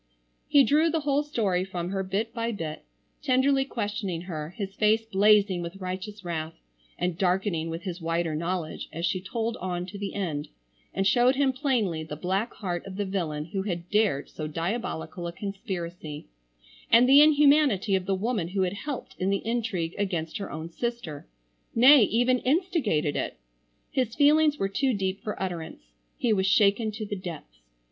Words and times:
He 0.47 0.63
drew 0.63 0.89
the 0.89 1.01
whole 1.01 1.21
story 1.21 1.63
from 1.63 1.89
her 1.91 2.01
bit 2.01 2.33
by 2.33 2.51
bit, 2.53 2.85
tenderly 3.21 3.63
questioning 3.65 4.21
her, 4.21 4.49
his 4.57 4.73
face 4.73 5.05
blazing 5.05 5.61
with 5.61 5.75
righteous 5.75 6.25
wrath, 6.25 6.55
and 6.97 7.19
darkening 7.19 7.69
with 7.69 7.83
his 7.83 8.01
wider 8.01 8.33
knowledge 8.33 8.89
as 8.91 9.05
she 9.05 9.21
told 9.21 9.57
on 9.57 9.85
to 9.85 9.99
the 9.99 10.15
end, 10.15 10.47
and 10.91 11.05
showed 11.05 11.35
him 11.35 11.53
plainly 11.53 12.03
the 12.03 12.15
black 12.15 12.51
heart 12.55 12.83
of 12.87 12.95
the 12.95 13.05
villain 13.05 13.45
who 13.53 13.61
had 13.61 13.91
dared 13.91 14.27
so 14.27 14.47
diabolical 14.47 15.27
a 15.27 15.31
conspiracy; 15.31 16.25
and 16.89 17.07
the 17.07 17.21
inhumanity 17.21 17.95
of 17.95 18.07
the 18.07 18.15
woman 18.15 18.47
who 18.47 18.63
had 18.63 18.73
helped 18.73 19.15
in 19.19 19.29
the 19.29 19.45
intrigue 19.45 19.93
against 19.99 20.39
her 20.39 20.51
own 20.51 20.67
sister,—nay 20.67 22.01
even 22.05 22.39
instigated 22.39 23.15
it. 23.15 23.37
His 23.91 24.15
feelings 24.15 24.57
were 24.57 24.67
too 24.67 24.95
deep 24.95 25.21
for 25.21 25.39
utterance. 25.39 25.91
He 26.17 26.33
was 26.33 26.47
shaken 26.47 26.89
to 26.93 27.05
the 27.05 27.15
depths. 27.15 27.59